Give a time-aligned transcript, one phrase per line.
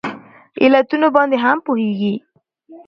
[0.63, 2.13] علتونو باندې هم پوهیږي